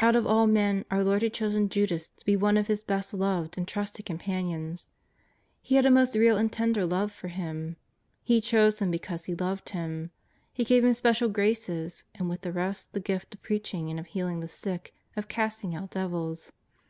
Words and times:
Out 0.00 0.14
of 0.14 0.26
all 0.26 0.46
men 0.46 0.84
our 0.90 1.02
Lord 1.02 1.22
had 1.22 1.32
chosen 1.32 1.66
eTudas 1.66 2.10
to 2.16 2.26
be 2.26 2.36
one 2.36 2.58
of 2.58 2.66
His 2.66 2.82
best 2.82 3.14
loved 3.14 3.56
and 3.56 3.66
trusted 3.66 4.04
companions. 4.04 4.90
He 5.62 5.76
had 5.76 5.86
a 5.86 5.90
most 5.90 6.14
real 6.14 6.36
and 6.36 6.52
tender 6.52 6.84
love 6.84 7.10
for 7.10 7.28
him. 7.28 7.78
He 8.22 8.42
chose 8.42 8.80
him 8.80 8.90
because 8.90 9.24
He 9.24 9.34
loved 9.34 9.70
him. 9.70 10.10
He 10.52 10.62
gave 10.62 10.84
him 10.84 10.92
special 10.92 11.30
graces, 11.30 12.04
and 12.14 12.28
with 12.28 12.42
the 12.42 12.52
rest 12.52 12.92
the 12.92 13.00
gift 13.00 13.34
of 13.34 13.40
preaching, 13.40 13.98
of 13.98 14.08
healing 14.08 14.40
the 14.40 14.46
sick, 14.48 14.92
of 15.16 15.28
casting 15.28 15.74
out 15.74 15.92
devils. 15.92 16.52